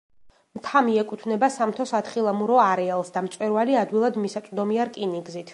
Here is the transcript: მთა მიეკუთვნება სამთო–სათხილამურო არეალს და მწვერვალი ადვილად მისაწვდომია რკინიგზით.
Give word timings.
მთა 0.59 0.79
მიეკუთვნება 0.87 1.49
სამთო–სათხილამურო 1.57 2.57
არეალს 2.65 3.15
და 3.19 3.25
მწვერვალი 3.29 3.81
ადვილად 3.85 4.21
მისაწვდომია 4.27 4.93
რკინიგზით. 4.93 5.49